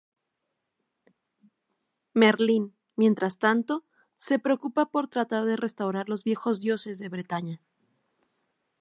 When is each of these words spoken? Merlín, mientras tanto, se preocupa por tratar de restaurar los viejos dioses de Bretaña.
Merlín, 2.21 2.75
mientras 2.95 3.37
tanto, 3.37 3.85
se 4.17 4.39
preocupa 4.39 4.87
por 4.89 5.07
tratar 5.07 5.45
de 5.45 5.57
restaurar 5.57 6.09
los 6.09 6.23
viejos 6.23 6.59
dioses 6.59 6.97
de 6.97 7.09
Bretaña. 7.09 7.61